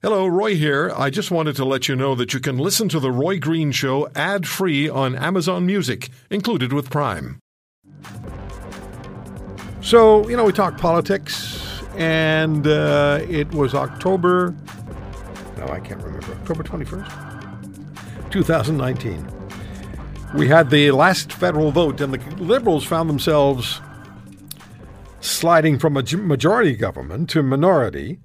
Hello, 0.00 0.28
Roy 0.28 0.54
here. 0.54 0.92
I 0.96 1.10
just 1.10 1.32
wanted 1.32 1.56
to 1.56 1.64
let 1.64 1.88
you 1.88 1.96
know 1.96 2.14
that 2.14 2.32
you 2.32 2.38
can 2.38 2.56
listen 2.56 2.88
to 2.90 3.00
The 3.00 3.10
Roy 3.10 3.40
Green 3.40 3.72
Show 3.72 4.08
ad 4.14 4.46
free 4.46 4.88
on 4.88 5.16
Amazon 5.16 5.66
Music, 5.66 6.10
included 6.30 6.72
with 6.72 6.88
Prime. 6.88 7.40
So, 9.80 10.28
you 10.28 10.36
know, 10.36 10.44
we 10.44 10.52
talk 10.52 10.78
politics, 10.78 11.82
and 11.96 12.64
uh, 12.68 13.26
it 13.28 13.50
was 13.50 13.74
October, 13.74 14.54
no, 15.56 15.66
I 15.66 15.80
can't 15.80 16.00
remember, 16.00 16.30
October 16.30 16.62
21st, 16.62 18.30
2019. 18.30 19.26
We 20.36 20.46
had 20.46 20.70
the 20.70 20.92
last 20.92 21.32
federal 21.32 21.72
vote, 21.72 22.00
and 22.00 22.14
the 22.14 22.36
Liberals 22.36 22.84
found 22.84 23.10
themselves 23.10 23.80
sliding 25.18 25.76
from 25.76 25.96
a 25.96 26.04
majority 26.16 26.76
government 26.76 27.30
to 27.30 27.42
minority 27.42 28.20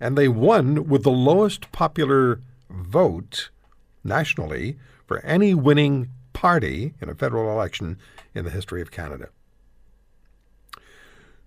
and 0.00 0.16
they 0.16 0.28
won 0.28 0.88
with 0.88 1.02
the 1.02 1.10
lowest 1.10 1.70
popular 1.72 2.40
vote 2.70 3.50
nationally 4.04 4.78
for 5.06 5.20
any 5.20 5.54
winning 5.54 6.08
party 6.32 6.94
in 7.00 7.08
a 7.08 7.14
federal 7.14 7.50
election 7.50 7.98
in 8.34 8.44
the 8.44 8.50
history 8.50 8.80
of 8.80 8.90
Canada. 8.90 9.28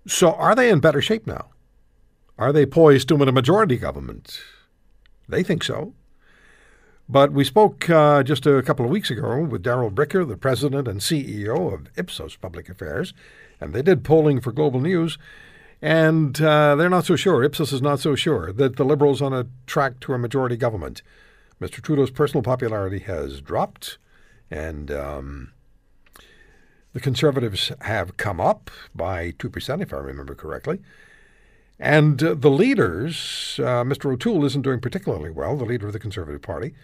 So, 0.06 0.32
are 0.32 0.54
they 0.54 0.68
in 0.68 0.80
better 0.80 1.00
shape 1.00 1.26
now? 1.26 1.46
Are 2.38 2.52
they 2.52 2.66
poised 2.66 3.08
to 3.08 3.16
win 3.16 3.28
a 3.28 3.32
majority 3.32 3.76
government? 3.76 4.40
They 5.28 5.42
think 5.42 5.62
so. 5.62 5.94
But 7.08 7.32
we 7.32 7.44
spoke 7.44 7.88
uh, 7.90 8.22
just 8.22 8.46
a 8.46 8.62
couple 8.62 8.84
of 8.84 8.90
weeks 8.90 9.10
ago 9.10 9.42
with 9.42 9.62
Darrell 9.62 9.90
Bricker, 9.90 10.26
the 10.26 10.36
president 10.36 10.88
and 10.88 11.00
CEO 11.00 11.72
of 11.72 11.88
Ipsos 11.96 12.36
Public 12.36 12.68
Affairs, 12.68 13.12
and 13.60 13.72
they 13.72 13.82
did 13.82 14.04
polling 14.04 14.40
for 14.40 14.50
Global 14.50 14.80
News. 14.80 15.18
And 15.82 16.40
uh, 16.40 16.76
they're 16.76 16.88
not 16.88 17.06
so 17.06 17.16
sure, 17.16 17.42
Ipsos 17.42 17.72
is 17.72 17.82
not 17.82 17.98
so 17.98 18.14
sure, 18.14 18.52
that 18.52 18.76
the 18.76 18.84
Liberals 18.84 19.20
on 19.20 19.32
a 19.32 19.48
track 19.66 19.98
to 20.00 20.14
a 20.14 20.18
majority 20.18 20.56
government. 20.56 21.02
Mr. 21.60 21.82
Trudeau's 21.82 22.10
personal 22.10 22.42
popularity 22.42 23.00
has 23.00 23.40
dropped, 23.40 23.98
and 24.48 24.92
um, 24.92 25.52
the 26.92 27.00
Conservatives 27.00 27.72
have 27.80 28.16
come 28.16 28.40
up 28.40 28.70
by 28.94 29.32
2%, 29.32 29.82
if 29.82 29.92
I 29.92 29.96
remember 29.96 30.36
correctly. 30.36 30.78
And 31.80 32.22
uh, 32.22 32.34
the 32.34 32.50
leaders, 32.50 33.58
uh, 33.58 33.82
Mr. 33.82 34.12
O'Toole 34.12 34.44
isn't 34.44 34.62
doing 34.62 34.80
particularly 34.80 35.30
well, 35.30 35.56
the 35.56 35.64
leader 35.64 35.88
of 35.88 35.92
the 35.92 35.98
Conservative 35.98 36.42
Party. 36.42 36.74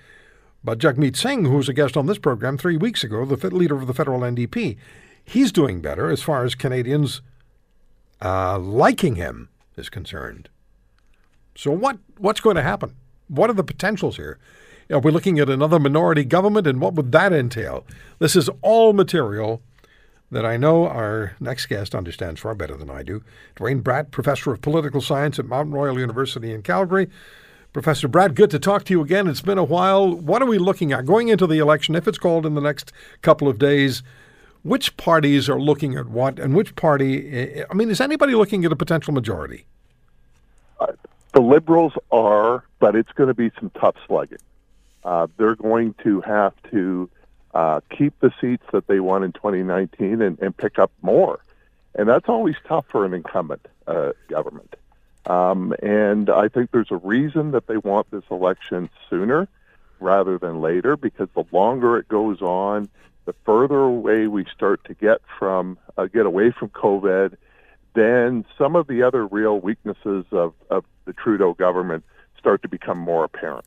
But 0.64 0.80
Jagmeet 0.80 1.16
Singh, 1.16 1.44
who 1.44 1.56
was 1.56 1.68
a 1.68 1.72
guest 1.72 1.96
on 1.96 2.06
this 2.06 2.18
program 2.18 2.58
three 2.58 2.76
weeks 2.76 3.04
ago, 3.04 3.24
the 3.24 3.50
leader 3.54 3.76
of 3.76 3.86
the 3.86 3.94
federal 3.94 4.20
NDP, 4.20 4.76
he's 5.22 5.52
doing 5.52 5.80
better 5.80 6.10
as 6.10 6.20
far 6.20 6.44
as 6.44 6.56
Canadians 6.56 7.22
uh, 8.22 8.58
liking 8.58 9.16
him 9.16 9.48
is 9.76 9.88
concerned. 9.88 10.48
So 11.54 11.70
what 11.70 11.98
what's 12.18 12.40
going 12.40 12.56
to 12.56 12.62
happen? 12.62 12.94
What 13.28 13.50
are 13.50 13.54
the 13.54 13.64
potentials 13.64 14.16
here? 14.16 14.38
Are 14.90 15.00
we 15.00 15.10
looking 15.10 15.38
at 15.38 15.50
another 15.50 15.78
minority 15.78 16.24
government, 16.24 16.66
and 16.66 16.80
what 16.80 16.94
would 16.94 17.12
that 17.12 17.32
entail? 17.32 17.84
This 18.18 18.34
is 18.34 18.48
all 18.62 18.92
material 18.94 19.60
that 20.30 20.46
I 20.46 20.56
know 20.56 20.86
our 20.86 21.34
next 21.40 21.66
guest 21.66 21.94
understands 21.94 22.40
far 22.40 22.54
better 22.54 22.76
than 22.76 22.90
I 22.90 23.02
do. 23.02 23.22
Duane 23.56 23.82
Bratt, 23.82 24.10
professor 24.10 24.52
of 24.52 24.62
political 24.62 25.00
science 25.00 25.38
at 25.38 25.46
Mount 25.46 25.72
Royal 25.72 25.98
University 25.98 26.52
in 26.52 26.62
Calgary. 26.62 27.08
Professor 27.72 28.08
Bratt, 28.08 28.34
good 28.34 28.50
to 28.50 28.58
talk 28.58 28.84
to 28.84 28.94
you 28.94 29.02
again. 29.02 29.26
It's 29.26 29.42
been 29.42 29.58
a 29.58 29.64
while. 29.64 30.14
What 30.14 30.40
are 30.42 30.46
we 30.46 30.58
looking 30.58 30.92
at 30.92 31.06
going 31.06 31.28
into 31.28 31.46
the 31.46 31.58
election, 31.58 31.94
if 31.94 32.08
it's 32.08 32.18
called 32.18 32.46
in 32.46 32.54
the 32.54 32.60
next 32.60 32.92
couple 33.20 33.48
of 33.48 33.58
days? 33.58 34.02
Which 34.62 34.96
parties 34.96 35.48
are 35.48 35.60
looking 35.60 35.96
at 35.96 36.08
what, 36.08 36.38
and 36.38 36.54
which 36.54 36.74
party? 36.74 37.64
I 37.64 37.74
mean, 37.74 37.90
is 37.90 38.00
anybody 38.00 38.34
looking 38.34 38.64
at 38.64 38.72
a 38.72 38.76
potential 38.76 39.12
majority? 39.14 39.66
Uh, 40.80 40.86
the 41.32 41.40
Liberals 41.40 41.92
are, 42.10 42.64
but 42.78 42.96
it's 42.96 43.12
going 43.12 43.28
to 43.28 43.34
be 43.34 43.50
some 43.58 43.70
tough 43.70 43.96
slugging. 44.06 44.38
Uh, 45.04 45.26
they're 45.36 45.56
going 45.56 45.94
to 46.02 46.20
have 46.22 46.54
to 46.70 47.08
uh, 47.54 47.80
keep 47.90 48.18
the 48.20 48.32
seats 48.40 48.64
that 48.72 48.86
they 48.86 49.00
won 49.00 49.22
in 49.22 49.32
2019 49.32 50.20
and, 50.20 50.38
and, 50.40 50.56
pick 50.56 50.78
up 50.78 50.90
more. 51.02 51.40
And 51.94 52.08
that's 52.08 52.28
always 52.28 52.56
tough 52.66 52.84
for 52.88 53.04
an 53.04 53.14
incumbent 53.14 53.66
uh, 53.86 54.12
government. 54.28 54.76
Um, 55.26 55.74
and 55.82 56.30
I 56.30 56.48
think 56.48 56.70
there's 56.70 56.90
a 56.90 56.96
reason 56.96 57.52
that 57.52 57.66
they 57.66 57.76
want 57.76 58.10
this 58.10 58.24
election 58.30 58.90
sooner 59.08 59.48
rather 60.00 60.38
than 60.38 60.60
later 60.60 60.96
because 60.96 61.28
the 61.34 61.44
longer 61.52 61.98
it 61.98 62.08
goes 62.08 62.40
on, 62.42 62.88
the 63.28 63.34
further 63.44 63.80
away 63.80 64.26
we 64.26 64.46
start 64.46 64.82
to 64.84 64.94
get 64.94 65.20
from 65.38 65.76
uh, 65.98 66.06
get 66.06 66.24
away 66.24 66.50
from 66.50 66.70
COVID, 66.70 67.36
then 67.92 68.46
some 68.56 68.74
of 68.74 68.86
the 68.86 69.02
other 69.02 69.26
real 69.26 69.60
weaknesses 69.60 70.24
of, 70.32 70.54
of 70.70 70.86
the 71.04 71.12
Trudeau 71.12 71.52
government 71.52 72.04
start 72.38 72.62
to 72.62 72.68
become 72.68 72.96
more 72.96 73.24
apparent. 73.24 73.66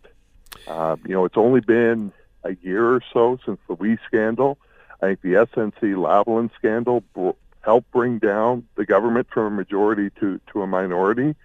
Uh, 0.67 0.95
you 1.05 1.13
know, 1.13 1.25
it's 1.25 1.37
only 1.37 1.59
been 1.59 2.11
a 2.43 2.55
year 2.63 2.95
or 2.95 3.03
so 3.13 3.37
since 3.45 3.59
the 3.67 3.75
WE 3.75 3.99
scandal. 4.07 4.57
I 4.99 5.09
think 5.09 5.21
the 5.21 5.33
SNC 5.33 5.93
Lavalin 5.93 6.49
scandal 6.55 7.03
br- 7.13 7.37
helped 7.61 7.91
bring 7.91 8.17
down 8.17 8.67
the 8.73 8.85
government 8.85 9.27
from 9.31 9.45
a 9.45 9.51
majority 9.51 10.09
to, 10.21 10.41
to 10.53 10.63
a 10.63 10.67
minority. 10.67 11.35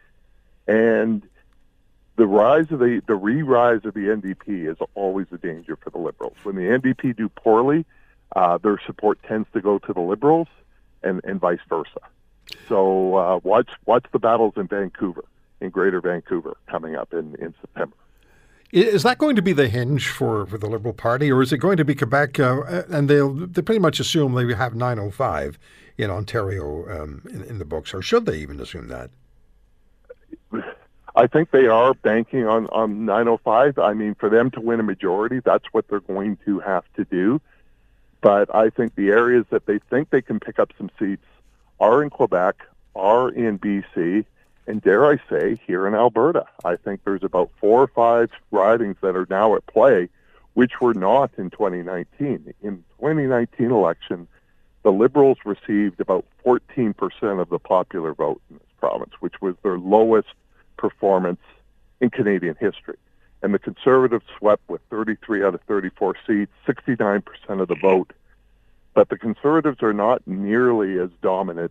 And 0.66 1.22
the 2.16 2.26
rise 2.26 2.72
of 2.72 2.78
the, 2.78 3.02
the 3.06 3.14
re-rise 3.14 3.84
of 3.84 3.92
the 3.92 4.06
NDP 4.06 4.70
is 4.70 4.78
always 4.94 5.26
a 5.32 5.36
danger 5.36 5.76
for 5.76 5.90
the 5.90 5.98
Liberals. 5.98 6.36
When 6.44 6.56
the 6.56 6.62
NDP 6.62 7.14
do 7.14 7.28
poorly, 7.28 7.84
uh, 8.34 8.58
their 8.58 8.80
support 8.86 9.22
tends 9.22 9.48
to 9.52 9.60
go 9.60 9.78
to 9.78 9.92
the 9.92 10.00
Liberals, 10.00 10.48
and, 11.02 11.20
and 11.24 11.40
vice 11.40 11.60
versa. 11.68 12.00
So 12.68 13.16
uh, 13.16 13.40
watch 13.42 13.70
watch 13.86 14.04
the 14.12 14.18
battles 14.18 14.54
in 14.56 14.66
Vancouver, 14.66 15.24
in 15.60 15.70
Greater 15.70 16.00
Vancouver, 16.00 16.56
coming 16.68 16.96
up 16.96 17.12
in, 17.12 17.34
in 17.36 17.54
September. 17.60 17.96
Is 18.72 19.04
that 19.04 19.18
going 19.18 19.36
to 19.36 19.42
be 19.42 19.52
the 19.52 19.68
hinge 19.68 20.08
for, 20.08 20.44
for 20.46 20.58
the 20.58 20.66
Liberal 20.66 20.92
Party, 20.92 21.30
or 21.30 21.40
is 21.40 21.52
it 21.52 21.58
going 21.58 21.76
to 21.76 21.84
be 21.84 21.94
Quebec? 21.94 22.40
Uh, 22.40 22.82
and 22.88 23.08
they'll 23.08 23.32
they 23.32 23.62
pretty 23.62 23.78
much 23.78 24.00
assume 24.00 24.34
they 24.34 24.54
have 24.54 24.74
905 24.74 25.58
in 25.96 26.10
Ontario 26.10 26.84
um, 26.90 27.22
in, 27.30 27.42
in 27.44 27.58
the 27.58 27.64
books, 27.64 27.94
or 27.94 28.02
should 28.02 28.26
they 28.26 28.38
even 28.38 28.60
assume 28.60 28.88
that? 28.88 29.10
I 31.14 31.26
think 31.26 31.50
they 31.50 31.66
are 31.66 31.94
banking 31.94 32.46
on, 32.46 32.66
on 32.66 33.06
905. 33.06 33.78
I 33.78 33.94
mean, 33.94 34.14
for 34.16 34.28
them 34.28 34.50
to 34.50 34.60
win 34.60 34.80
a 34.80 34.82
majority, 34.82 35.40
that's 35.42 35.64
what 35.72 35.88
they're 35.88 36.00
going 36.00 36.36
to 36.44 36.60
have 36.60 36.84
to 36.96 37.04
do. 37.04 37.40
But 38.20 38.54
I 38.54 38.70
think 38.70 38.94
the 38.94 39.10
areas 39.10 39.46
that 39.50 39.66
they 39.66 39.78
think 39.78 40.10
they 40.10 40.22
can 40.22 40.40
pick 40.40 40.58
up 40.58 40.72
some 40.76 40.90
seats 40.98 41.24
are 41.80 42.02
in 42.02 42.10
Quebec, 42.10 42.56
are 42.94 43.28
in 43.28 43.58
BC, 43.58 44.24
and 44.66 44.82
dare 44.82 45.06
I 45.06 45.18
say, 45.30 45.60
here 45.66 45.86
in 45.86 45.94
Alberta. 45.94 46.44
I 46.64 46.76
think 46.76 47.04
there's 47.04 47.22
about 47.22 47.50
four 47.60 47.82
or 47.82 47.86
five 47.88 48.30
ridings 48.50 48.96
that 49.00 49.14
are 49.14 49.26
now 49.30 49.54
at 49.54 49.66
play, 49.66 50.08
which 50.54 50.80
were 50.80 50.94
not 50.94 51.30
in 51.38 51.50
2019. 51.50 52.52
In 52.62 52.84
2019 52.98 53.70
election, 53.70 54.26
the 54.82 54.90
Liberals 54.90 55.38
received 55.44 56.00
about 56.00 56.24
14% 56.44 56.94
of 57.40 57.48
the 57.48 57.58
popular 57.58 58.14
vote 58.14 58.40
in 58.50 58.56
this 58.56 58.66
province, 58.80 59.12
which 59.20 59.40
was 59.40 59.54
their 59.62 59.78
lowest 59.78 60.28
performance 60.76 61.40
in 62.00 62.10
Canadian 62.10 62.56
history 62.58 62.96
and 63.46 63.54
the 63.54 63.60
Conservatives 63.60 64.24
swept 64.36 64.68
with 64.68 64.80
33 64.90 65.44
out 65.44 65.54
of 65.54 65.60
34 65.68 66.16
seats, 66.26 66.50
69% 66.66 67.22
of 67.60 67.68
the 67.68 67.76
vote. 67.76 68.12
But 68.92 69.08
the 69.08 69.16
Conservatives 69.16 69.84
are 69.84 69.92
not 69.92 70.20
nearly 70.26 70.98
as 70.98 71.10
dominant 71.22 71.70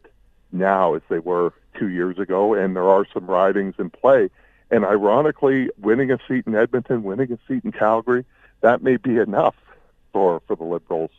now 0.53 0.93
as 0.93 1.01
they 1.09 1.19
were 1.19 1.51
two 1.77 1.89
years 1.89 2.17
ago, 2.17 2.53
and 2.53 2.77
there 2.77 2.87
are 2.87 3.05
some 3.13 3.25
ridings 3.25 3.75
in 3.77 3.89
play. 3.89 4.29
And 4.71 4.85
ironically, 4.85 5.69
winning 5.77 6.11
a 6.11 6.17
seat 6.29 6.47
in 6.47 6.55
Edmonton, 6.55 7.03
winning 7.03 7.33
a 7.33 7.37
seat 7.45 7.65
in 7.65 7.73
Calgary, 7.73 8.23
that 8.61 8.81
may 8.81 8.95
be 8.95 9.17
enough 9.17 9.55
for, 10.13 10.41
for 10.47 10.55
the 10.55 10.63
Liberals, 10.63 11.11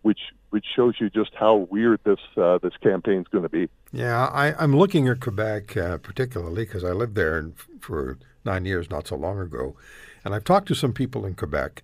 which 0.00 0.20
which 0.48 0.64
shows 0.74 0.94
you 0.98 1.10
just 1.10 1.32
how 1.34 1.68
weird 1.70 2.00
this 2.04 2.20
uh, 2.38 2.56
this 2.62 2.72
campaign 2.82 3.20
is 3.20 3.28
going 3.28 3.42
to 3.42 3.50
be. 3.50 3.68
Yeah, 3.92 4.24
I, 4.28 4.64
am 4.64 4.74
looking 4.74 5.06
at 5.06 5.20
Quebec 5.20 5.76
uh, 5.76 5.98
particularly 5.98 6.64
because 6.64 6.82
I 6.82 6.92
lived 6.92 7.14
there 7.14 7.50
for 7.80 8.16
nine 8.44 8.64
years 8.64 8.90
not 8.90 9.06
so 9.06 9.16
long 9.16 9.38
ago. 9.38 9.76
And 10.24 10.34
I've 10.34 10.44
talked 10.44 10.68
to 10.68 10.74
some 10.74 10.92
people 10.92 11.24
in 11.24 11.34
Quebec, 11.34 11.82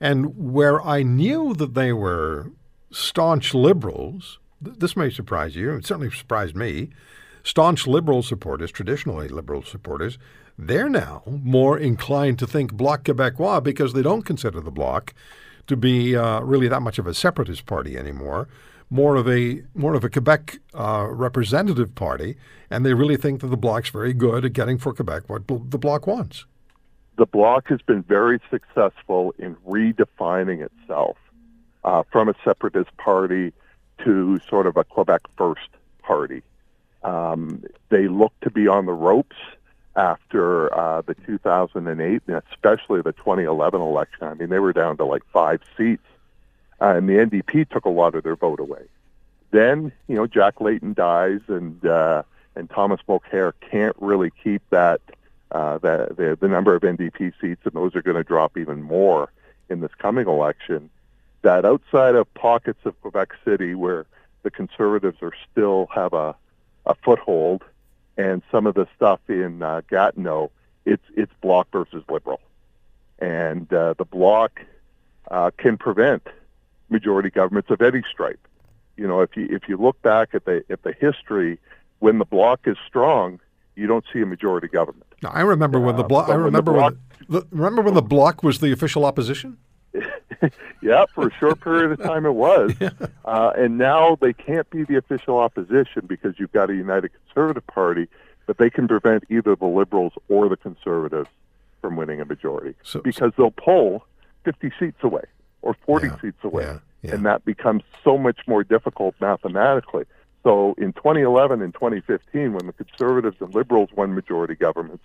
and 0.00 0.52
where 0.52 0.80
I 0.82 1.02
knew 1.02 1.54
that 1.54 1.74
they 1.74 1.92
were 1.92 2.50
staunch 2.90 3.54
liberals, 3.54 4.38
th- 4.64 4.78
this 4.78 4.96
may 4.96 5.10
surprise 5.10 5.56
you, 5.56 5.74
it 5.74 5.86
certainly 5.86 6.10
surprised 6.10 6.56
me. 6.56 6.90
Staunch 7.42 7.86
liberal 7.86 8.22
supporters, 8.22 8.72
traditionally 8.72 9.28
liberal 9.28 9.62
supporters, 9.62 10.18
they're 10.58 10.88
now 10.88 11.22
more 11.26 11.78
inclined 11.78 12.38
to 12.40 12.46
think 12.46 12.72
Bloc 12.72 13.04
Québécois 13.04 13.62
because 13.62 13.92
they 13.92 14.02
don't 14.02 14.22
consider 14.22 14.60
the 14.60 14.70
Bloc 14.70 15.14
to 15.66 15.76
be 15.76 16.16
uh, 16.16 16.40
really 16.40 16.68
that 16.68 16.80
much 16.80 16.98
of 16.98 17.06
a 17.06 17.14
separatist 17.14 17.66
party 17.66 17.96
anymore 17.96 18.48
more 18.90 19.16
of 19.16 19.28
a 19.28 19.62
more 19.74 19.94
of 19.94 20.04
a 20.04 20.10
Quebec 20.10 20.58
uh, 20.74 21.06
representative 21.10 21.94
party, 21.94 22.36
and 22.70 22.84
they 22.86 22.94
really 22.94 23.16
think 23.16 23.40
that 23.40 23.48
the 23.48 23.56
Bloc's 23.56 23.90
very 23.90 24.12
good 24.12 24.44
at 24.44 24.52
getting 24.52 24.78
for 24.78 24.92
Quebec 24.92 25.24
what 25.28 25.46
the 25.48 25.78
Bloc 25.78 26.06
wants. 26.06 26.44
The 27.16 27.26
Bloc 27.26 27.68
has 27.68 27.80
been 27.82 28.02
very 28.02 28.40
successful 28.50 29.34
in 29.38 29.56
redefining 29.66 30.64
itself 30.64 31.16
uh, 31.84 32.02
from 32.12 32.28
a 32.28 32.34
separatist 32.44 32.94
party 32.98 33.52
to 34.04 34.38
sort 34.48 34.66
of 34.66 34.76
a 34.76 34.84
Quebec 34.84 35.22
first 35.36 35.70
party. 36.02 36.42
Um, 37.02 37.64
they 37.88 38.08
look 38.08 38.32
to 38.42 38.50
be 38.50 38.68
on 38.68 38.86
the 38.86 38.92
ropes. 38.92 39.36
after 39.96 40.72
uh, 40.78 41.00
the 41.00 41.14
2008 41.26 42.22
and 42.26 42.42
especially 42.52 43.00
the 43.00 43.12
2011 43.12 43.80
election. 43.80 44.24
I 44.24 44.34
mean, 44.34 44.50
they 44.50 44.58
were 44.58 44.74
down 44.74 44.98
to 44.98 45.06
like 45.06 45.22
five 45.32 45.62
seats, 45.76 46.04
uh, 46.80 46.94
and 46.96 47.08
the 47.08 47.14
NDP 47.14 47.68
took 47.68 47.84
a 47.84 47.90
lot 47.90 48.14
of 48.14 48.22
their 48.22 48.36
vote 48.36 48.60
away. 48.60 48.84
Then, 49.50 49.92
you 50.08 50.16
know, 50.16 50.26
Jack 50.26 50.60
Layton 50.60 50.94
dies, 50.94 51.40
and 51.48 51.84
uh, 51.86 52.22
and 52.54 52.68
Thomas 52.68 53.00
Mulcair 53.08 53.52
can't 53.70 53.96
really 53.98 54.30
keep 54.42 54.62
that 54.70 55.00
uh, 55.52 55.78
the, 55.78 56.14
the 56.16 56.38
the 56.40 56.48
number 56.48 56.74
of 56.74 56.82
NDP 56.82 57.32
seats, 57.40 57.62
and 57.64 57.72
those 57.72 57.94
are 57.94 58.02
going 58.02 58.16
to 58.16 58.24
drop 58.24 58.58
even 58.58 58.82
more 58.82 59.30
in 59.68 59.80
this 59.80 59.92
coming 59.98 60.26
election. 60.26 60.90
That 61.42 61.64
outside 61.64 62.14
of 62.16 62.32
pockets 62.34 62.80
of 62.84 63.00
Quebec 63.00 63.34
City 63.44 63.74
where 63.74 64.06
the 64.42 64.50
Conservatives 64.50 65.18
are 65.22 65.32
still 65.50 65.88
have 65.94 66.12
a 66.12 66.34
a 66.84 66.94
foothold 66.94 67.64
and 68.16 68.42
some 68.50 68.66
of 68.66 68.74
the 68.74 68.86
stuff 68.96 69.20
in 69.28 69.62
uh, 69.62 69.82
Gatineau, 69.88 70.50
it's 70.84 71.02
it's 71.16 71.32
bloc 71.40 71.68
versus 71.70 72.02
liberal, 72.08 72.40
and 73.18 73.72
uh, 73.72 73.94
the 73.98 74.04
bloc 74.04 74.60
uh, 75.30 75.50
can 75.56 75.76
prevent 75.76 76.26
majority 76.88 77.30
governments 77.30 77.70
of 77.70 77.80
any 77.82 78.02
stripe. 78.10 78.40
You 78.96 79.06
know, 79.06 79.20
if 79.20 79.36
you 79.36 79.46
if 79.50 79.68
you 79.68 79.76
look 79.76 80.00
back 80.02 80.30
at 80.34 80.44
the 80.44 80.64
at 80.70 80.82
the 80.82 80.92
history, 80.92 81.58
when 81.98 82.18
the 82.18 82.24
bloc 82.24 82.60
is 82.66 82.76
strong, 82.86 83.40
you 83.74 83.86
don't 83.86 84.04
see 84.12 84.20
a 84.22 84.26
majority 84.26 84.68
government. 84.68 85.04
Now, 85.22 85.30
I 85.30 85.40
remember 85.42 85.78
when 85.80 85.96
the 85.96 86.04
Uh, 86.04 86.08
bloc. 86.08 86.28
I 86.28 86.32
but 86.36 86.42
when 86.44 86.52
the 86.52 86.62
remember 86.62 86.72
Bloc- 86.72 86.94
when 87.28 87.40
the, 87.40 87.46
remember 87.50 87.82
when 87.82 87.94
the 87.94 88.02
bloc 88.02 88.42
was 88.42 88.60
the 88.60 88.72
official 88.72 89.04
opposition. 89.04 89.58
yeah, 90.82 91.04
for 91.14 91.28
a 91.28 91.32
short 91.38 91.60
period 91.60 91.92
of 91.92 92.02
time 92.06 92.26
it 92.26 92.34
was. 92.34 92.72
Uh, 93.24 93.50
and 93.58 93.76
now 93.76 94.16
they 94.20 94.32
can't 94.32 94.70
be 94.70 94.84
the 94.84 94.94
official 94.96 95.36
opposition 95.40 96.02
because 96.06 96.38
you've 96.38 96.52
got 96.52 96.70
a 96.70 96.74
united 96.74 97.10
conservative 97.26 97.66
party, 97.66 98.06
but 98.46 98.56
they 98.56 98.70
can 98.70 98.86
prevent 98.86 99.24
either 99.28 99.56
the 99.56 99.66
liberals 99.66 100.12
or 100.28 100.48
the 100.48 100.56
conservatives 100.56 101.28
from 101.80 101.96
winning 101.96 102.20
a 102.20 102.24
majority 102.24 102.74
So- 102.84 103.00
because 103.00 103.32
they'll 103.36 103.50
pull 103.50 104.06
50 104.44 104.70
seats 104.78 104.98
away 105.02 105.24
or 105.62 105.74
40 105.86 106.06
Yeah, 106.08 106.20
seats 106.20 106.44
away. 106.44 106.64
yeah, 106.64 106.78
yeah. 107.02 107.14
And 107.14 107.26
that 107.26 107.44
becomes 107.44 107.82
so 108.04 108.16
much 108.18 108.40
more 108.46 108.64
difficult 108.64 109.14
mathematically. 109.20 110.04
So 110.42 110.74
in 110.78 110.92
2011 110.92 111.60
and 111.62 111.74
2015, 111.74 112.52
when 112.52 112.66
the 112.66 112.72
conservatives 112.72 113.36
and 113.40 113.54
liberals 113.54 113.90
won 113.94 114.14
majority 114.14 114.54
governments, 114.54 115.04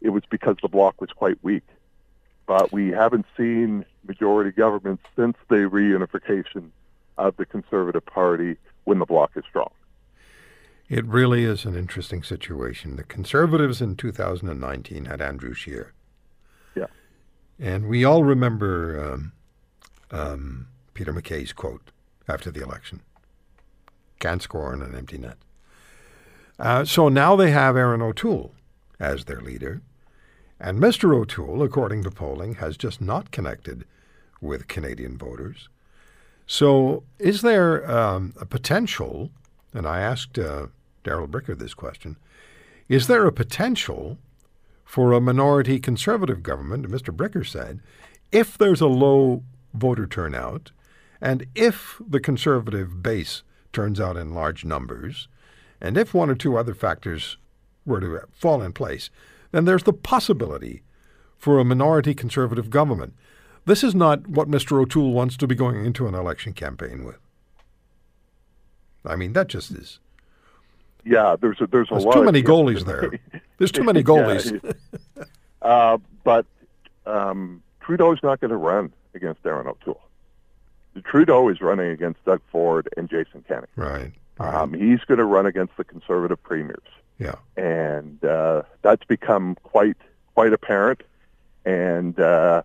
it 0.00 0.10
was 0.10 0.22
because 0.30 0.56
the 0.62 0.68
bloc 0.68 1.00
was 1.00 1.10
quite 1.10 1.42
weak 1.42 1.64
but 2.48 2.72
we 2.72 2.88
haven't 2.88 3.26
seen 3.36 3.84
majority 4.06 4.50
governments 4.50 5.04
since 5.14 5.36
the 5.48 5.56
reunification 5.56 6.70
of 7.18 7.36
the 7.36 7.44
Conservative 7.44 8.04
Party 8.06 8.56
when 8.84 8.98
the 8.98 9.04
bloc 9.04 9.32
is 9.36 9.44
strong. 9.48 9.70
It 10.88 11.04
really 11.04 11.44
is 11.44 11.66
an 11.66 11.76
interesting 11.76 12.22
situation. 12.22 12.96
The 12.96 13.04
Conservatives 13.04 13.82
in 13.82 13.96
2019 13.96 15.04
had 15.04 15.20
Andrew 15.20 15.52
Scheer. 15.52 15.92
Yeah. 16.74 16.86
And 17.60 17.86
we 17.86 18.02
all 18.06 18.24
remember 18.24 19.12
um, 19.12 19.32
um, 20.10 20.68
Peter 20.94 21.12
MacKay's 21.12 21.52
quote 21.52 21.90
after 22.28 22.50
the 22.50 22.62
election 22.62 23.00
can't 24.18 24.42
score 24.42 24.72
on 24.72 24.82
an 24.82 24.94
empty 24.94 25.18
net. 25.18 25.36
Uh, 26.58 26.84
so 26.84 27.08
now 27.08 27.36
they 27.36 27.50
have 27.50 27.76
Erin 27.76 28.02
O'Toole 28.02 28.52
as 28.98 29.24
their 29.24 29.40
leader. 29.40 29.80
And 30.60 30.80
Mr. 30.80 31.14
O'Toole, 31.14 31.62
according 31.62 32.02
to 32.02 32.10
polling, 32.10 32.54
has 32.56 32.76
just 32.76 33.00
not 33.00 33.30
connected 33.30 33.84
with 34.40 34.66
Canadian 34.66 35.16
voters. 35.16 35.68
So, 36.46 37.04
is 37.18 37.42
there 37.42 37.88
um, 37.90 38.32
a 38.40 38.46
potential, 38.46 39.30
and 39.72 39.86
I 39.86 40.00
asked 40.00 40.38
uh, 40.38 40.68
Darrell 41.04 41.28
Bricker 41.28 41.56
this 41.56 41.74
question, 41.74 42.16
is 42.88 43.06
there 43.06 43.26
a 43.26 43.32
potential 43.32 44.18
for 44.84 45.12
a 45.12 45.20
minority 45.20 45.78
conservative 45.78 46.42
government, 46.42 46.88
Mr. 46.88 47.14
Bricker 47.14 47.46
said, 47.46 47.80
if 48.32 48.56
there's 48.56 48.80
a 48.80 48.86
low 48.86 49.42
voter 49.74 50.06
turnout, 50.06 50.70
and 51.20 51.46
if 51.54 52.00
the 52.06 52.20
conservative 52.20 53.02
base 53.02 53.42
turns 53.72 54.00
out 54.00 54.16
in 54.16 54.34
large 54.34 54.64
numbers, 54.64 55.28
and 55.80 55.96
if 55.96 56.14
one 56.14 56.30
or 56.30 56.34
two 56.34 56.56
other 56.56 56.74
factors 56.74 57.36
were 57.84 58.00
to 58.00 58.20
fall 58.32 58.62
in 58.62 58.72
place, 58.72 59.10
then 59.52 59.64
there's 59.64 59.84
the 59.84 59.92
possibility 59.92 60.82
for 61.36 61.58
a 61.58 61.64
minority 61.64 62.14
conservative 62.14 62.70
government. 62.70 63.14
This 63.64 63.84
is 63.84 63.94
not 63.94 64.26
what 64.28 64.50
Mr. 64.50 64.80
O'Toole 64.80 65.12
wants 65.12 65.36
to 65.36 65.46
be 65.46 65.54
going 65.54 65.84
into 65.84 66.06
an 66.06 66.14
election 66.14 66.52
campaign 66.52 67.04
with. 67.04 67.18
I 69.04 69.16
mean, 69.16 69.32
that 69.34 69.48
just 69.48 69.70
is. 69.70 70.00
Yeah, 71.04 71.36
there's 71.40 71.60
a, 71.60 71.66
there's 71.66 71.88
a 71.90 71.94
There's 71.94 72.04
lot 72.04 72.12
too 72.12 72.24
many 72.24 72.42
goalies 72.44 72.84
there. 72.84 73.18
There's 73.58 73.72
too 73.72 73.84
many 73.84 74.02
goalies. 74.04 74.60
Yeah. 75.16 75.24
uh, 75.62 75.98
but 76.24 76.46
um, 77.06 77.62
Trudeau's 77.80 78.18
not 78.22 78.40
going 78.40 78.50
to 78.50 78.56
run 78.56 78.92
against 79.18 79.44
Erin 79.44 79.66
O'Toole. 79.66 80.00
Trudeau 81.04 81.48
is 81.48 81.60
running 81.60 81.90
against 81.90 82.24
Doug 82.24 82.40
Ford 82.50 82.88
and 82.96 83.08
Jason 83.08 83.44
Kenney. 83.46 83.66
Right. 83.76 84.12
right. 84.38 84.54
Um, 84.54 84.72
he's 84.72 85.00
going 85.00 85.18
to 85.18 85.24
run 85.24 85.46
against 85.46 85.76
the 85.76 85.84
conservative 85.84 86.42
premiers. 86.42 86.88
yeah. 87.18 87.34
and 87.56 88.24
uh, 88.24 88.62
that's 88.82 89.04
become 89.04 89.56
quite 89.62 89.96
quite 90.34 90.52
apparent. 90.52 91.02
And 91.64 92.18
uh, 92.18 92.62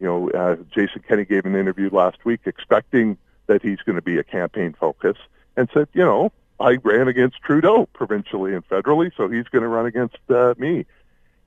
you 0.00 0.06
know, 0.06 0.30
uh, 0.30 0.56
Jason 0.74 1.02
Kenney 1.06 1.24
gave 1.24 1.44
an 1.44 1.56
interview 1.56 1.88
last 1.90 2.24
week 2.24 2.40
expecting 2.44 3.18
that 3.46 3.62
he's 3.62 3.78
going 3.78 3.96
to 3.96 4.02
be 4.02 4.18
a 4.18 4.24
campaign 4.24 4.74
focus, 4.78 5.16
and 5.56 5.68
said, 5.72 5.88
you 5.94 6.04
know, 6.04 6.30
I 6.60 6.78
ran 6.82 7.08
against 7.08 7.40
Trudeau 7.42 7.86
provincially 7.92 8.54
and 8.54 8.66
federally, 8.68 9.10
so 9.16 9.28
he's 9.28 9.48
going 9.48 9.62
to 9.62 9.68
run 9.68 9.86
against 9.86 10.18
uh, 10.28 10.54
me. 10.58 10.84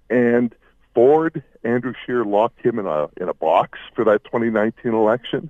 And 0.10 0.54
Ford, 0.94 1.44
Andrew 1.64 1.94
Scheer 2.06 2.26
locked 2.26 2.60
him 2.66 2.80
in 2.80 2.86
a 2.86 3.08
in 3.18 3.30
a 3.30 3.34
box 3.34 3.80
for 3.96 4.04
that 4.06 4.24
2019 4.26 4.94
election. 4.94 5.50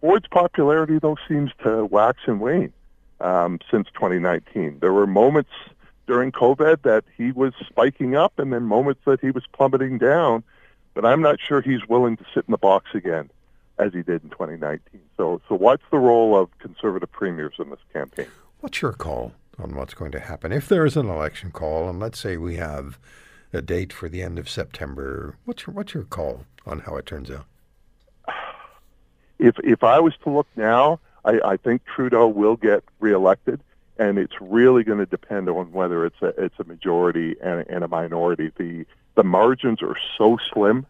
Ford's 0.00 0.28
popularity, 0.28 0.98
though, 0.98 1.16
seems 1.28 1.50
to 1.62 1.84
wax 1.84 2.20
and 2.26 2.40
wane 2.40 2.72
um, 3.20 3.58
since 3.70 3.88
2019. 3.94 4.78
There 4.80 4.92
were 4.92 5.06
moments 5.06 5.50
during 6.06 6.32
COVID 6.32 6.82
that 6.82 7.04
he 7.16 7.32
was 7.32 7.52
spiking 7.66 8.16
up, 8.16 8.38
and 8.38 8.52
then 8.52 8.62
moments 8.64 9.02
that 9.04 9.20
he 9.20 9.30
was 9.30 9.44
plummeting 9.52 9.98
down. 9.98 10.42
But 10.94 11.04
I'm 11.04 11.22
not 11.22 11.38
sure 11.40 11.60
he's 11.60 11.86
willing 11.88 12.16
to 12.16 12.24
sit 12.34 12.44
in 12.48 12.52
the 12.52 12.58
box 12.58 12.90
again 12.94 13.30
as 13.78 13.92
he 13.92 14.02
did 14.02 14.22
in 14.24 14.30
2019. 14.30 15.00
So, 15.16 15.40
so 15.48 15.54
what's 15.54 15.84
the 15.90 15.98
role 15.98 16.36
of 16.36 16.50
conservative 16.58 17.10
premiers 17.12 17.54
in 17.58 17.70
this 17.70 17.78
campaign? 17.92 18.26
What's 18.60 18.82
your 18.82 18.92
call 18.92 19.32
on 19.58 19.74
what's 19.74 19.94
going 19.94 20.12
to 20.12 20.20
happen? 20.20 20.52
If 20.52 20.68
there 20.68 20.84
is 20.84 20.96
an 20.96 21.08
election 21.08 21.50
call, 21.50 21.88
and 21.88 22.00
let's 22.00 22.18
say 22.18 22.36
we 22.36 22.56
have 22.56 22.98
a 23.52 23.62
date 23.62 23.92
for 23.92 24.08
the 24.08 24.22
end 24.22 24.38
of 24.38 24.48
September, 24.48 25.36
what's 25.44 25.66
your, 25.66 25.74
what's 25.74 25.94
your 25.94 26.04
call 26.04 26.44
on 26.66 26.80
how 26.80 26.96
it 26.96 27.06
turns 27.06 27.30
out? 27.30 27.46
If 29.38 29.58
if 29.64 29.82
I 29.82 30.00
was 30.00 30.14
to 30.24 30.30
look 30.30 30.46
now, 30.54 31.00
I, 31.24 31.40
I 31.44 31.56
think 31.56 31.84
Trudeau 31.84 32.28
will 32.28 32.56
get 32.56 32.84
reelected, 33.00 33.60
and 33.98 34.18
it's 34.18 34.34
really 34.40 34.84
going 34.84 34.98
to 34.98 35.06
depend 35.06 35.48
on 35.48 35.72
whether 35.72 36.04
it's 36.04 36.20
a 36.20 36.28
it's 36.36 36.58
a 36.58 36.64
majority 36.64 37.36
and, 37.42 37.66
and 37.68 37.82
a 37.82 37.88
minority. 37.88 38.52
The 38.56 38.84
the 39.14 39.24
margins 39.24 39.82
are 39.82 39.96
so 40.18 40.38
slim 40.52 40.86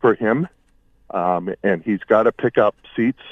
for 0.00 0.14
him, 0.14 0.48
um, 1.10 1.54
and 1.62 1.82
he's 1.82 2.00
got 2.00 2.24
to 2.24 2.32
pick 2.32 2.58
up 2.58 2.74
seats, 2.96 3.22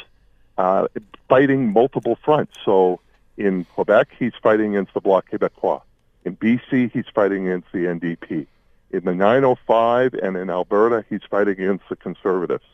uh, 0.58 0.86
fighting 1.28 1.72
multiple 1.72 2.16
fronts. 2.24 2.54
So 2.64 3.00
in 3.36 3.64
Quebec, 3.64 4.10
he's 4.18 4.34
fighting 4.42 4.76
against 4.76 4.94
the 4.94 5.00
Bloc 5.00 5.28
Québécois. 5.30 5.82
In 6.24 6.36
BC, 6.36 6.92
he's 6.92 7.06
fighting 7.12 7.48
against 7.48 7.72
the 7.72 7.86
NDP. 7.86 8.46
In 8.92 9.04
the 9.04 9.14
905 9.14 10.14
and 10.14 10.36
in 10.36 10.50
Alberta, 10.50 11.04
he's 11.08 11.22
fighting 11.30 11.54
against 11.54 11.88
the 11.88 11.96
Conservatives 11.96 12.64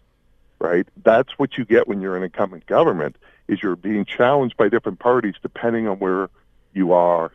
right? 0.58 0.86
That's 1.02 1.30
what 1.38 1.56
you 1.56 1.64
get 1.64 1.88
when 1.88 2.00
you're 2.00 2.16
an 2.16 2.22
incumbent 2.22 2.66
government 2.66 3.16
is 3.46 3.62
you're 3.62 3.76
being 3.76 4.04
challenged 4.04 4.56
by 4.56 4.68
different 4.68 4.98
parties 4.98 5.34
depending 5.42 5.88
on 5.88 5.98
where 5.98 6.28
you 6.72 6.92
are 6.92 7.32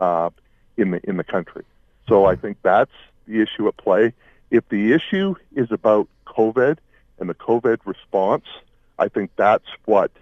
uh, 0.00 0.30
in 0.76 0.90
the 0.92 1.00
in 1.08 1.16
the 1.16 1.24
country. 1.24 1.64
So 2.08 2.24
I 2.24 2.36
think 2.36 2.58
that's 2.62 2.92
the 3.26 3.40
issue 3.40 3.66
at 3.68 3.76
play. 3.76 4.12
If 4.50 4.68
the 4.68 4.92
issue 4.92 5.34
is 5.54 5.72
about 5.72 6.08
COVID 6.26 6.78
and 7.18 7.28
the 7.28 7.34
COVID 7.34 7.78
response, 7.84 8.44
I 8.98 9.08
think 9.08 9.30
that's 9.36 9.66
what 9.86 10.12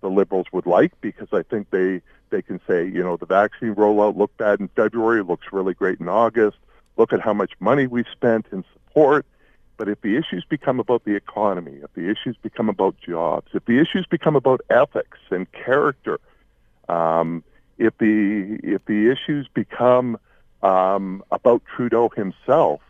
the 0.00 0.10
liberals 0.10 0.46
would 0.52 0.66
like 0.66 1.00
because 1.00 1.28
I 1.32 1.42
think 1.42 1.70
they 1.70 2.02
they 2.30 2.42
can 2.42 2.60
say, 2.66 2.86
you 2.86 3.04
know, 3.04 3.16
the 3.16 3.26
vaccine 3.26 3.74
rollout 3.74 4.16
looked 4.16 4.38
bad 4.38 4.58
in 4.58 4.68
February, 4.68 5.22
looks 5.22 5.46
really 5.52 5.74
great 5.74 6.00
in 6.00 6.08
August. 6.08 6.56
Look 6.96 7.12
at 7.12 7.20
how 7.20 7.32
much 7.32 7.52
money 7.60 7.86
we've 7.86 8.06
spent 8.12 8.46
in 8.52 8.64
support. 8.72 9.26
But 9.76 9.88
if 9.88 10.00
the 10.02 10.16
issues 10.16 10.44
become 10.48 10.78
about 10.78 11.04
the 11.04 11.16
economy, 11.16 11.80
if 11.82 11.92
the 11.94 12.08
issues 12.08 12.36
become 12.40 12.68
about 12.68 12.96
jobs, 13.00 13.48
if 13.54 13.64
the 13.64 13.80
issues 13.80 14.06
become 14.06 14.36
about 14.36 14.60
ethics 14.70 15.18
and 15.30 15.50
character, 15.50 16.20
um, 16.88 17.42
if 17.78 17.96
the 17.98 18.60
if 18.62 18.84
the 18.84 19.10
issues 19.10 19.48
become 19.52 20.16
um, 20.62 21.24
about 21.32 21.62
Trudeau 21.74 22.08
himself, 22.14 22.80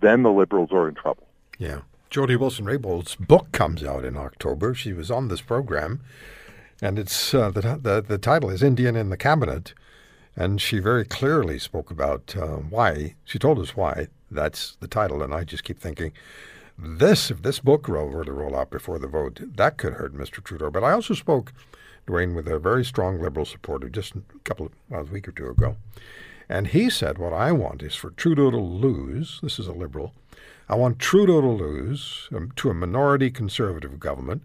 then 0.00 0.22
the 0.22 0.30
Liberals 0.30 0.70
are 0.72 0.88
in 0.88 0.94
trouble. 0.94 1.26
Yeah. 1.58 1.80
Jody 2.08 2.36
Wilson 2.36 2.66
Raybould's 2.66 3.14
book 3.14 3.52
comes 3.52 3.82
out 3.82 4.04
in 4.04 4.18
October. 4.18 4.74
She 4.74 4.92
was 4.92 5.10
on 5.10 5.28
this 5.28 5.40
program, 5.40 6.00
and 6.82 6.98
it's 6.98 7.32
uh, 7.32 7.50
the, 7.50 7.78
the 7.80 8.04
the 8.06 8.18
title 8.18 8.50
is 8.50 8.62
Indian 8.62 8.96
in 8.96 9.08
the 9.10 9.16
Cabinet, 9.16 9.72
And 10.36 10.60
she 10.60 10.78
very 10.78 11.04
clearly 11.04 11.58
spoke 11.58 11.90
about 11.90 12.34
uh, 12.36 12.56
why. 12.56 13.14
She 13.24 13.38
told 13.38 13.58
us 13.58 13.76
why. 13.76 14.08
That's 14.30 14.76
the 14.80 14.88
title. 14.88 15.22
And 15.22 15.34
I 15.34 15.44
just 15.44 15.64
keep 15.64 15.78
thinking, 15.78 16.12
this, 16.78 17.30
if 17.30 17.42
this 17.42 17.60
book 17.60 17.86
were 17.86 18.24
to 18.24 18.32
roll 18.32 18.56
out 18.56 18.70
before 18.70 18.98
the 18.98 19.06
vote, 19.06 19.40
that 19.56 19.76
could 19.76 19.94
hurt 19.94 20.14
Mr. 20.14 20.42
Trudeau. 20.42 20.70
But 20.70 20.84
I 20.84 20.92
also 20.92 21.14
spoke, 21.14 21.52
Duane, 22.06 22.34
with 22.34 22.48
a 22.48 22.58
very 22.58 22.84
strong 22.84 23.20
Liberal 23.20 23.44
supporter 23.44 23.88
just 23.88 24.16
a 24.16 24.22
couple 24.44 24.66
of, 24.66 24.72
well, 24.88 25.02
a 25.02 25.04
week 25.04 25.28
or 25.28 25.32
two 25.32 25.48
ago. 25.48 25.76
And 26.48 26.68
he 26.68 26.90
said, 26.90 27.18
What 27.18 27.32
I 27.32 27.52
want 27.52 27.82
is 27.82 27.94
for 27.94 28.10
Trudeau 28.10 28.50
to 28.50 28.58
lose. 28.58 29.38
This 29.42 29.58
is 29.58 29.66
a 29.66 29.72
Liberal. 29.72 30.12
I 30.68 30.74
want 30.74 30.98
Trudeau 30.98 31.40
to 31.40 31.48
lose 31.48 32.28
um, 32.34 32.52
to 32.56 32.70
a 32.70 32.74
minority 32.74 33.30
Conservative 33.30 34.00
government. 34.00 34.42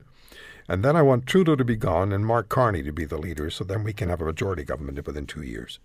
And 0.68 0.84
then 0.84 0.96
I 0.96 1.02
want 1.02 1.26
Trudeau 1.26 1.56
to 1.56 1.64
be 1.64 1.76
gone 1.76 2.12
and 2.12 2.26
Mark 2.26 2.50
Carney 2.50 2.84
to 2.84 2.92
be 2.92 3.06
the 3.06 3.18
leader 3.18 3.50
so 3.50 3.64
then 3.64 3.84
we 3.84 3.94
can 3.94 4.10
have 4.10 4.22
a 4.22 4.26
majority 4.26 4.64
government 4.64 5.06
within 5.06 5.26
two 5.26 5.44
years. 5.44 5.80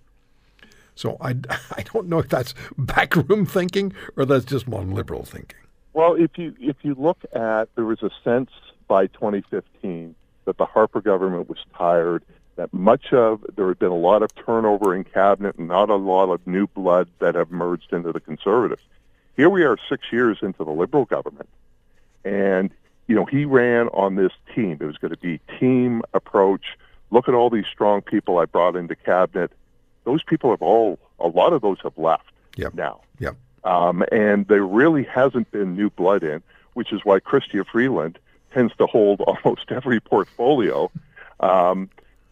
So 0.94 1.16
I, 1.20 1.30
I 1.76 1.84
don't 1.92 2.08
know 2.08 2.18
if 2.18 2.28
that's 2.28 2.54
backroom 2.76 3.46
thinking 3.46 3.92
or 4.16 4.24
that's 4.24 4.44
just 4.44 4.66
one 4.66 4.90
liberal 4.90 5.24
thinking. 5.24 5.58
Well, 5.94 6.14
if 6.14 6.38
you 6.38 6.54
if 6.58 6.76
you 6.82 6.94
look 6.94 7.18
at 7.34 7.68
there 7.74 7.84
was 7.84 8.02
a 8.02 8.10
sense 8.24 8.50
by 8.88 9.08
2015 9.08 10.14
that 10.46 10.56
the 10.56 10.64
Harper 10.64 11.02
government 11.02 11.50
was 11.50 11.58
tired, 11.76 12.24
that 12.56 12.72
much 12.72 13.12
of 13.12 13.44
there 13.56 13.68
had 13.68 13.78
been 13.78 13.92
a 13.92 13.96
lot 13.96 14.22
of 14.22 14.34
turnover 14.34 14.94
in 14.94 15.04
cabinet 15.04 15.56
and 15.56 15.68
not 15.68 15.90
a 15.90 15.96
lot 15.96 16.30
of 16.30 16.46
new 16.46 16.66
blood 16.66 17.08
that 17.18 17.34
have 17.34 17.50
merged 17.50 17.92
into 17.92 18.10
the 18.10 18.20
conservatives. 18.20 18.82
Here 19.36 19.50
we 19.50 19.64
are 19.64 19.76
6 19.88 20.02
years 20.12 20.38
into 20.42 20.64
the 20.64 20.72
liberal 20.72 21.04
government. 21.04 21.48
And 22.24 22.70
you 23.06 23.14
know, 23.14 23.24
he 23.24 23.44
ran 23.44 23.88
on 23.88 24.14
this 24.16 24.32
team. 24.54 24.78
It 24.80 24.84
was 24.84 24.96
going 24.98 25.12
to 25.12 25.18
be 25.18 25.40
team 25.58 26.02
approach. 26.14 26.78
Look 27.10 27.28
at 27.28 27.34
all 27.34 27.50
these 27.50 27.66
strong 27.70 28.00
people 28.00 28.38
I 28.38 28.46
brought 28.46 28.76
into 28.76 28.94
cabinet. 28.94 29.52
Those 30.04 30.22
people 30.22 30.50
have 30.50 30.62
all 30.62 30.98
a 31.18 31.28
lot 31.28 31.52
of 31.52 31.62
those 31.62 31.78
have 31.82 31.96
left 31.96 32.32
yep. 32.56 32.74
now. 32.74 33.00
Yep. 33.18 33.36
Um, 33.64 34.04
and 34.10 34.46
there 34.48 34.64
really 34.64 35.04
hasn't 35.04 35.50
been 35.50 35.76
new 35.76 35.90
blood 35.90 36.24
in, 36.24 36.42
which 36.74 36.92
is 36.92 37.00
why 37.04 37.20
Chrystia 37.20 37.64
Freeland 37.64 38.18
tends 38.52 38.74
to 38.76 38.86
hold 38.86 39.20
almost 39.44 39.70
every 39.70 40.00
portfolio 40.00 40.90
um, 41.40 41.88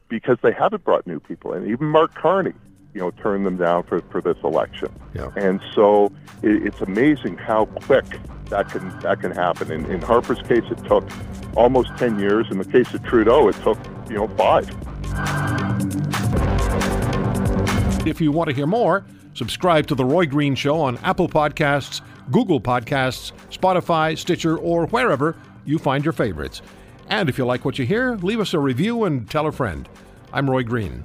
because 0.08 0.38
they 0.42 0.52
haven't 0.52 0.84
brought 0.84 1.06
new 1.06 1.20
people 1.20 1.52
in. 1.52 1.68
Even 1.70 1.86
Mark 1.86 2.14
Carney, 2.14 2.54
you 2.94 3.00
know, 3.00 3.10
turned 3.12 3.46
them 3.46 3.56
down 3.56 3.82
for, 3.84 4.00
for 4.10 4.20
this 4.20 4.36
election. 4.44 4.88
Yeah. 5.14 5.30
And 5.36 5.60
so 5.74 6.12
it, 6.42 6.66
it's 6.66 6.80
amazing 6.80 7.36
how 7.36 7.66
quick 7.66 8.04
that 8.46 8.68
can 8.68 8.88
that 9.00 9.20
can 9.20 9.30
happen. 9.30 9.70
In, 9.70 9.86
in 9.86 10.00
Harper's 10.00 10.42
case, 10.42 10.64
it 10.70 10.84
took 10.84 11.08
almost 11.56 11.96
10 11.96 12.18
years. 12.18 12.46
In 12.50 12.58
the 12.58 12.64
case 12.64 12.92
of 12.94 13.02
Trudeau, 13.04 13.48
it 13.48 13.56
took, 13.62 13.78
you 14.08 14.16
know, 14.16 14.28
five. 14.28 14.68
If 18.06 18.20
you 18.20 18.32
want 18.32 18.48
to 18.48 18.54
hear 18.54 18.66
more, 18.66 19.04
Subscribe 19.34 19.86
to 19.86 19.94
The 19.94 20.04
Roy 20.04 20.26
Green 20.26 20.54
Show 20.54 20.80
on 20.80 20.98
Apple 20.98 21.28
Podcasts, 21.28 22.00
Google 22.30 22.60
Podcasts, 22.60 23.32
Spotify, 23.50 24.18
Stitcher, 24.18 24.58
or 24.58 24.86
wherever 24.88 25.36
you 25.64 25.78
find 25.78 26.04
your 26.04 26.12
favorites. 26.12 26.62
And 27.08 27.28
if 27.28 27.38
you 27.38 27.46
like 27.46 27.64
what 27.64 27.78
you 27.78 27.86
hear, 27.86 28.16
leave 28.16 28.40
us 28.40 28.54
a 28.54 28.58
review 28.58 29.04
and 29.04 29.30
tell 29.30 29.46
a 29.46 29.52
friend. 29.52 29.88
I'm 30.32 30.50
Roy 30.50 30.62
Green. 30.62 31.04